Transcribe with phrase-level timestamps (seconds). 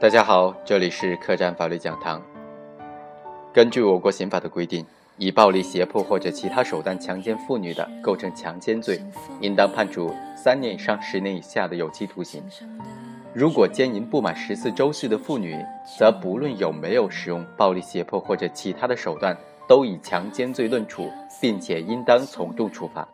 [0.00, 2.22] 大家好，这里是客栈法律讲堂。
[3.52, 4.86] 根据我国刑法的规定，
[5.16, 9.02] 以暴力、胁迫或者其他手段强奸妇女的，构成强奸罪，
[9.40, 12.40] 应当判处三年以上十年以下的有期徒刑。
[13.34, 15.56] 如果奸淫不满十四周岁的妇女，
[15.98, 19.36] 则不论有没有使用暴力、胁迫或者其他的手段，
[19.66, 23.08] 都以强奸罪论处，并且应当从重处罚。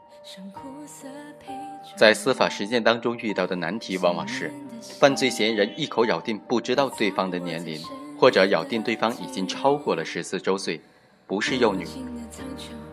[1.96, 4.52] 在司法实践当中遇到的难题往往是。
[4.84, 7.80] 犯罪嫌疑人一口咬定不知道对方的年龄，
[8.18, 10.80] 或者咬定对方已经超过了十四周岁，
[11.26, 11.86] 不是幼女。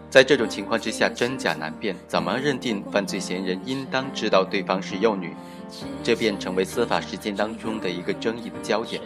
[0.10, 5.34] 在这种情况之下，真假难辨，怎么认定犯罪嫌疑人应当知道对方是幼女？
[6.02, 9.02] 这便成为司法实践当中的一个争议的焦点。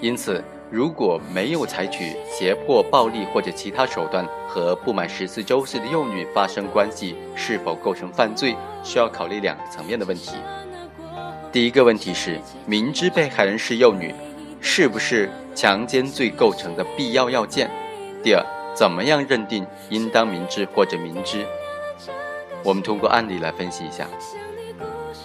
[0.00, 10.32] 因此，如果没有采取胁迫、暴力或者其他手段和不满十四周岁的幼女发生关系，是否构成犯罪，需要考虑两个层面的问题。
[11.52, 14.14] 第一个问题是，明知被害人是幼女，
[14.62, 17.70] 是不是强奸罪构成的必要要件？
[18.22, 18.42] 第二，
[18.74, 21.44] 怎么样认定应当明知或者明知？
[22.64, 24.08] 我们通过案例来分析一下。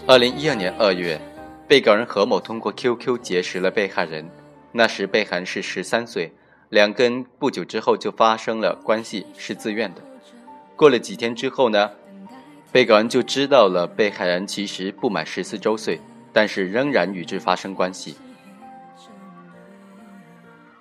[0.05, 1.17] 二零一二年二月，
[1.65, 4.29] 被告人何某通过 QQ 结识了被害人，
[4.73, 6.33] 那时被害人是十三岁，
[6.67, 10.01] 两个人不久之后就发生了关系，是自愿的。
[10.75, 11.89] 过了几天之后呢，
[12.69, 16.01] 被告人就知道了被害人其实不满十四周岁。
[16.37, 18.15] 但是仍然与之发生关系。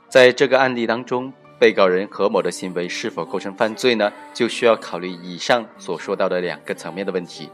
[0.06, 4.12] 在这个案例当中，被告人何某的行为是否构成犯罪呢？
[4.34, 7.48] 就需要考虑以上所说到的两个层面的问题。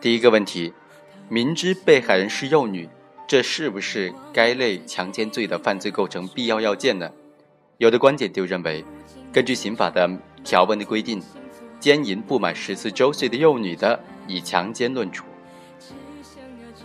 [0.00, 0.72] 第一个问题，
[1.28, 2.88] 明知被害人是幼女，
[3.28, 7.08] 这是不是该类强奸罪的犯罪构成必要要件呢？
[7.78, 8.84] 有的观点就认为，
[9.32, 10.10] 根据刑法的
[10.42, 11.22] 条文的规定，
[11.78, 15.24] 奸淫不满十四周岁的幼女的，以强奸论处。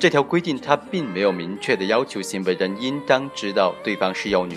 [0.06, 4.56] 这条规定，它并没有明确的要求行为人应当知道对方是幼女，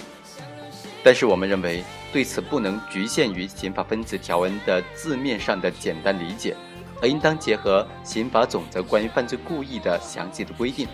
[1.02, 6.54] 但是我们认为对此不能局限于刑法分子条文的字面上的简单理解，
[7.00, 10.86] 而应当结合刑法总则关于犯罪故意的详细的规定。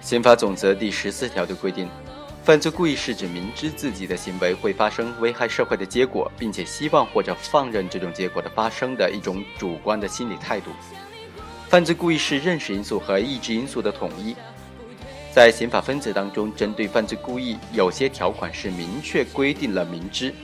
[0.00, 1.88] 刑法总则第十四条的规定，
[2.42, 10.72] 犯罪故意是指明知自己的行为会发生危害社会的结果，并且希望或者放任这种结果的发生的一种主观的心理态度。
[11.70, 14.34] 犯罪故意是认识因素和意志因素的统一，
[15.32, 20.34] 在刑法分则当中，针对犯罪故意，有些条款是明确规定了明知，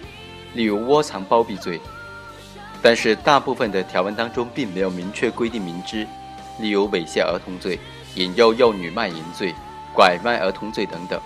[0.55, 1.81] 例如窝藏包庇罪；
[2.81, 6.07] 但是大部分的条文当中并没有明确规定明知，
[6.61, 7.77] 例如猥亵儿童罪、
[8.15, 9.53] 引诱幼女卖淫罪、
[9.93, 11.21] 拐卖儿童罪等等。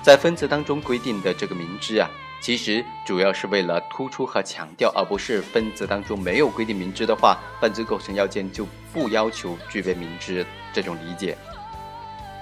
[0.00, 2.08] 在分则当中规定的这个明知啊。
[2.40, 11.36] 其实主要是为了突出和强调，而不是分子当中没有规定明知的话，犯罪构成要件就不要求具备明知这种理解。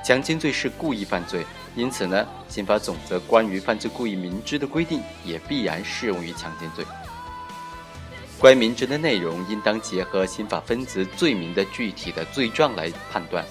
[0.04, 6.84] 强奸罪是故意犯罪，因此呢，刑法总则关于犯罪故意明知的规定也必然适用于强奸罪。
[8.40, 13.44] 关于明知的内容，应当结合刑法分子罪名的具体的罪状来判断。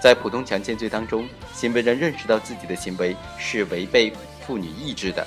[0.00, 4.10] 在普通强奸罪当中，行为人认识到自己的行为是违背
[4.46, 5.26] 妇女意志的。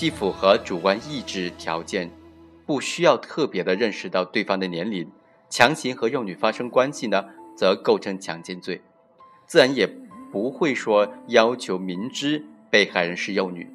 [0.00, 2.10] 既符合主观意志条件，
[2.64, 5.06] 不需要特别的认识到对方的年龄，
[5.50, 7.22] 强行和幼女发生关系呢，
[7.54, 8.80] 则构成强奸罪，
[9.46, 9.86] 自然也
[10.32, 13.68] 不会说要求明知被害人是幼女。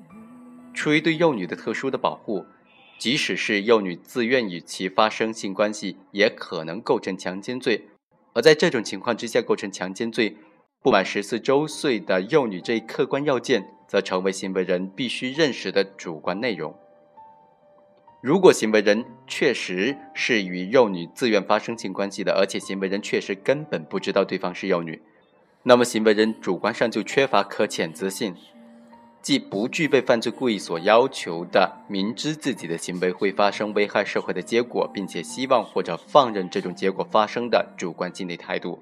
[0.74, 2.44] 出于对幼女的特殊的保护，
[2.97, 7.88] 即使是幼女自愿与其发生性关系，也可能构成强奸罪。
[8.34, 10.35] 而在这种情况之下构成强奸罪，
[10.81, 13.75] 不满十四周岁的幼女这一客观要件。
[13.88, 16.75] 则成为行为人必须认识的主观内容。
[18.22, 25.00] 如果行为人确实是与幼女自愿发生性关系的，而且行为人确实根本不知道对方是幼女，
[25.62, 28.35] 那么行为人主观上就缺乏可谴责性，
[29.22, 38.82] 既不具备犯罪故意所要求的明知自己的行为会发生危害社会的结果，并且希望或者放任这种结果发生的主观心理态度。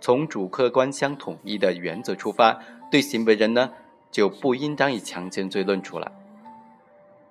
[0.00, 2.58] 从主客观相统一的原则出发，
[2.90, 3.70] 对行为人呢？
[4.10, 6.10] 就不应当以强奸罪论处了。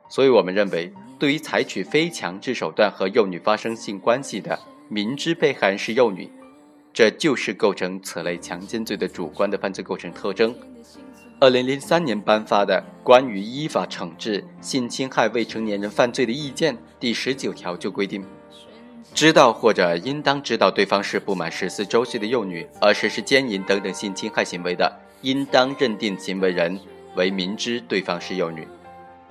[0.08, 6.32] 所以，我们认为，对于采取非强制手段和幼女发生性关系的，明知被害人是幼女，
[6.92, 10.56] 这就是构成此类强奸罪的主观的犯罪构成特征。
[11.40, 18.26] 二零零三年颁发的《关于依法惩治性侵害未成年人犯罪的意见》第十九条就规定，
[19.14, 24.92] 知道或者应当知道对方是不满十四周岁的幼女而实施奸淫等等性侵害行为的。
[25.22, 26.80] 应当认定行为人
[27.16, 28.68] 为明知对方是幼女，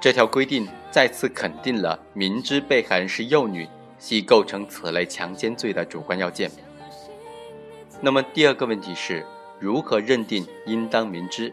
[0.00, 3.66] 这条规定再次肯定了明知被害人是幼女
[3.98, 6.50] 系构成此类强奸罪的主观要件。
[8.00, 9.24] 那么第二个问题是，
[9.58, 11.52] 如何认定应当明知？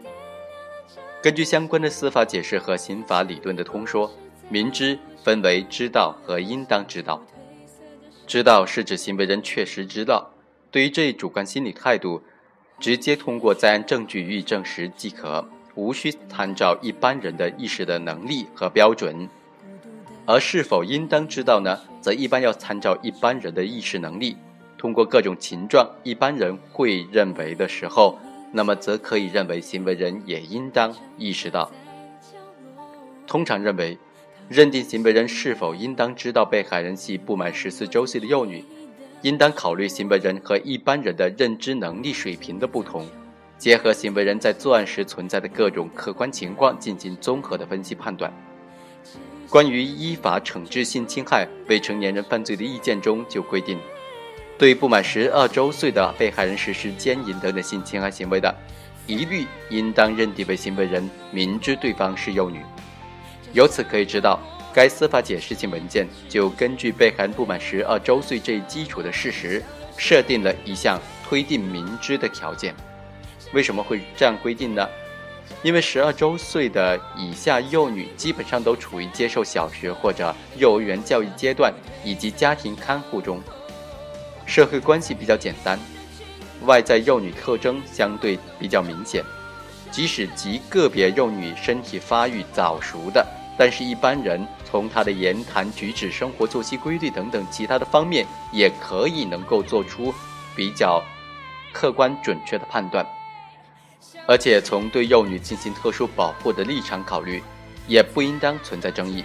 [1.22, 4.12] 根据相关的司法解释和刑法理论的通说，
[4.48, 7.20] 明知分为知道和应当知道。
[8.26, 10.30] 知道是指行为人确实知道，
[10.70, 12.22] 对于这一主观心理态度，
[12.78, 19.28] 直接通过在案证据予以证实即可，无需参照一般人的意识的能力和标准。
[20.24, 21.78] 而是否应当知道呢？
[22.00, 24.36] 则一般要参照一般人的意识能力，
[24.78, 28.18] 通过各种情状，一般人会认为的时候，
[28.52, 31.70] 那么则可以认为行为人也应当意识到。
[33.26, 33.98] 通常认为。
[34.48, 38.64] 认定行为人是否应当知道被害人系不满十四周岁的幼女，
[39.22, 43.06] 应当考虑行为人和一般人的认知能力水平的不同，
[43.58, 48.32] 结合行为人在作案时存在的各种客观情况进行综合的分析判断。
[49.48, 53.78] 关于依法惩治性侵害未成年人犯罪的意见中就规定，
[54.58, 58.54] 对不满十二周岁的被害人实施奸淫等等性侵害行为的，
[59.06, 62.60] 一律应当认定为行为人明知对方是幼女。
[63.52, 64.38] 由此可以知道，
[64.76, 69.62] 该司法解释性文件就根据被害人不满十二周岁这一基础的事实，
[69.96, 72.74] 设定了一项推定明知的条件。
[73.54, 74.86] 为什么会这样规定呢？
[75.62, 81.72] 因为十二周岁的以下幼女基本上都处于接受小学或者幼儿园教育阶段，
[82.04, 83.40] 以及家庭看护中，
[84.44, 85.78] 社会关系比较简单，
[86.66, 89.24] 外在幼女特征相对比较明显。
[89.90, 93.26] 即使极个别幼女身体发育早熟的。
[93.58, 100.14] 但是，一般人从他的言谈举止、生活作息规律等等其他的方面，也可以能够做出
[100.54, 101.02] 比较
[101.72, 103.06] 客观准确的判断。
[104.26, 107.42] 而且，从对幼女进行特殊保护的立场考虑，
[107.88, 109.24] 也不应当存在争议。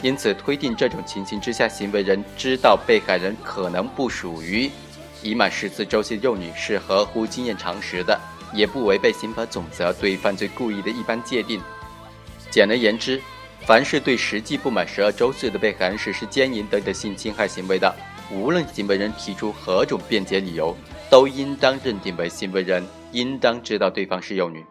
[0.00, 4.70] 因此，推定这种情形之下，行为人知道被害人可能不属于
[5.22, 8.18] 已满十四周岁的幼女，是合乎经验常识的，
[8.54, 11.60] 也不违背刑法总则对犯罪故意的一般界定。
[12.50, 13.20] 简而言之。
[13.64, 17.94] 凡是对实际不满十二周岁的被害人实施奸淫等等性侵害行为的，
[18.32, 20.76] 无论行为人提出何种辩解理由，
[21.08, 24.64] 都应当认定为行为人应当知道对方是幼女。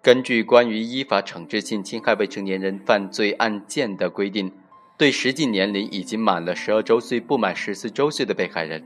[0.00, 4.52] 根据关于依法惩治性侵害未成年人犯罪案件的规定，
[4.96, 8.84] 对实际年龄已经满了十二周岁不满十四周岁的被害人，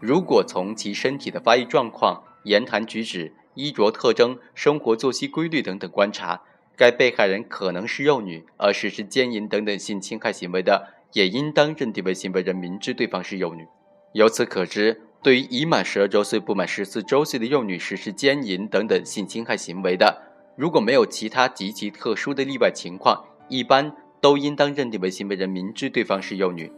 [0.00, 6.40] 如果从其身体的发育状况、言谈举止、衣着特征、生活作息规律等等观察，
[6.76, 13.66] 该被害人可能是幼女，而实施奸淫等等性侵害行为的，也应当认定为行为人明知对方是幼女。
[14.12, 20.22] 由此可知，对于已满十二周岁不满十四周岁的幼女实施奸淫等等性侵害行为的，
[20.54, 23.90] 如果没有其他极其特殊的例外情况，一般
[24.20, 26.70] 都应当认定为行为人明知对方是幼女。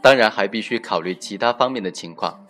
[0.00, 2.46] 当然，还必须考虑其他方面的情况。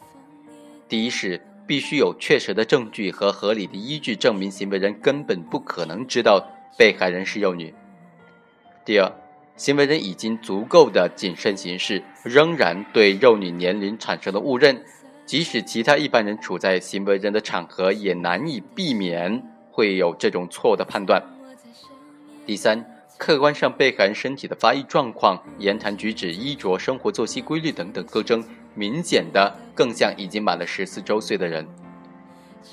[0.89, 6.49] 第一是必须有确实的证据和合理的依据，证明行为人根本不可能知道。
[6.77, 7.75] 被害人是幼女。
[8.85, 9.13] 第二，
[9.57, 14.83] 行为人已经足够的谨慎行事，仍然对幼女年龄产生了误认，
[15.25, 21.23] 即使其他一般人处在行为人的场合，也难以避免会有这种错误的判断。
[22.45, 22.85] 第三，
[23.19, 31.65] 客观上被害人身体的发育状况、言谈举止、衣着、生活作息规律等等特征，明显的更像已经满了十四周岁的人。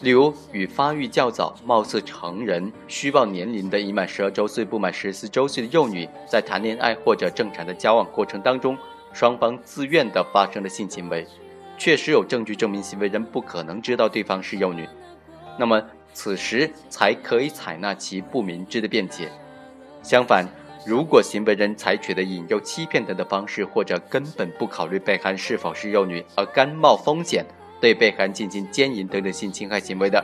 [0.02, 8.78] 例如，与发育较早、貌似成人、虚报年龄的已满十二周岁不满十四周岁的幼女，在谈恋爱或者正常的交往过程当中，
[9.12, 11.28] 双方自愿的发生了性行为，
[11.78, 14.88] 确实有证据证明行为人不可能知道对方是幼女，
[15.58, 15.82] 那么
[16.14, 19.30] 此时才可以采纳其不明知的辩解。
[20.02, 20.48] 相反，
[20.86, 27.46] 如果行为人采取的引诱、欺骗等的方式，或者根本不考虑被害人是否是幼女而甘冒风险。
[27.82, 30.24] 对被害人进行奸淫等等性侵害行为的，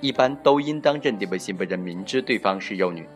[0.00, 3.06] 一般都应当认定为行为人明知对方是幼女。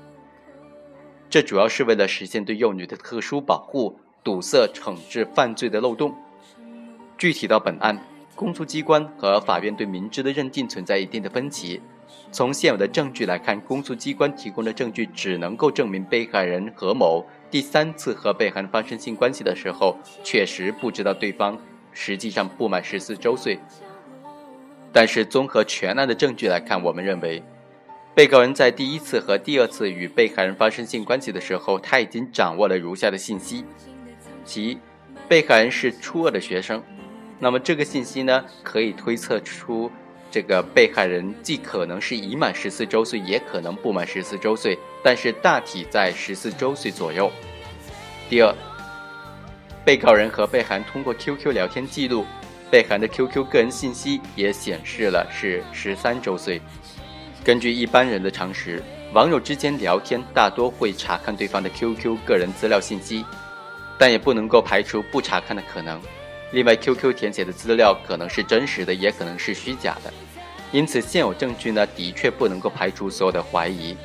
[1.29, 6.15] 这主要是为了实现对幼女的特殊保护，堵塞惩治犯罪的漏洞。
[7.19, 7.99] 具体到本案，
[8.35, 11.81] 公诉机关和法院对明知的认定存在一定的分歧。
[12.31, 21.59] 从现有的证据来看，公诉机关提供的证据只能够证明被害人何某第三次和被害人发生性关系的时候，确实不知道对方。
[21.99, 23.59] 实际上不满十四周岁，
[24.93, 27.43] 但是综合全案的证据来看，我们认为，
[28.15, 33.65] 被告人在第一次和第二次与被害人发生性关系的时候，他已经掌握了如下的信息：
[34.45, 34.79] 其
[35.27, 36.83] 被害人是初二的学生，
[37.39, 39.91] 那么这个信息呢，可以推测出
[40.31, 47.33] 这个被害人既可能是已满十四周岁，也可能不满十四周岁，但是大体在十四周岁左右。
[48.29, 48.55] 第二。
[49.87, 52.27] 被告人和被害人通过 QQ 聊天记录，
[52.69, 56.61] 被害人的 QQ 个人信息也显示了是十三周岁。
[57.45, 63.25] 根据一般人的常识，网友之间聊天大多会查看对方的 QQ 个人资料信息，
[63.97, 66.01] 但也不能够排除不查看的可能。
[66.51, 70.13] 另外，QQ 填写的资料可能是真实的，也可能是虚假的，
[70.73, 73.97] 因此现有证据呢，的确不能够排除所有的怀疑。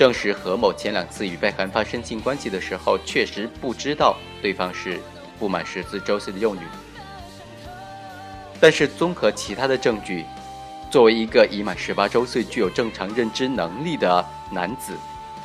[0.00, 4.98] 证实何某前两次与被害人发生性关系的时候，确实不知道对方是
[5.38, 6.62] 不满十四周岁的幼女。
[8.58, 10.24] 但是，综合其他的证据。
[10.90, 14.94] 作为一个已满十八周岁、具有正常认知能力的男子，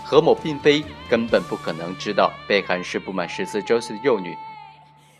[0.06, 4.34] 何某并非根本不可能知道被害人是不满十四周岁的幼女，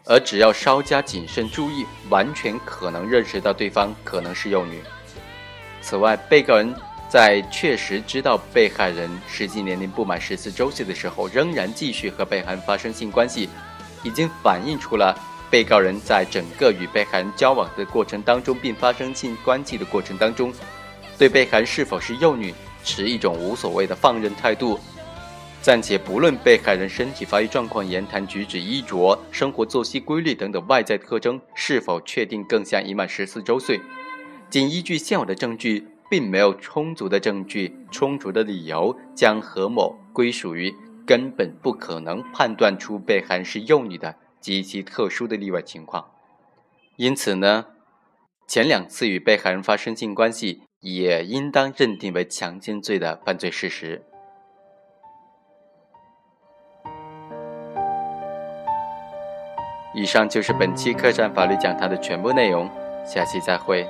[0.06, 4.80] 而只要稍加谨慎注意，完全可能认识到对方可能是幼女。
[5.82, 6.74] 此外，被告人
[7.16, 13.48] 在确实知道被害人实际年龄不满十四周岁的时候，仍然继续和被害人发生性关系，
[14.04, 15.18] 已经反映出了。
[15.50, 20.54] 被告人在整个与被害人交往的过程当中，并发生性关系的过程当中，
[21.18, 22.54] 对被害人是否是幼女
[22.84, 24.78] 持一种无所谓的放任态度，
[25.62, 33.80] 暂且不论被害人身体发育状况、言谈举止、衣着、生活作息规律等等外在特征是否确定更像已满十四周岁，
[34.50, 40.74] 仅依据现有的证据，并没有充足的证据、充足的理由将何某归属于
[41.06, 44.16] 根本不可能判断出被害人是幼女的。
[44.40, 46.06] 极其特殊的例外情况，
[46.96, 47.66] 因此呢，
[48.48, 54.04] 前两次与被害人发生性关系也应当认定为强奸罪的犯罪事实。
[59.94, 62.70] 以上就是本期客栈法律讲堂的全部内容，
[63.06, 63.86] 下期再会。